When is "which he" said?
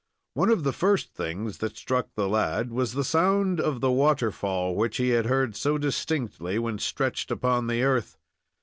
4.73-5.09